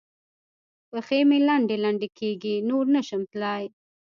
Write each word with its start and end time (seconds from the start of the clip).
پښې 0.89 1.19
مې 1.29 1.39
لنډې 1.47 1.77
لنډې 1.83 2.09
کېږي؛ 2.19 2.55
نور 2.69 2.85
نه 2.95 3.01
شم 3.07 3.21
تلای. 3.31 3.63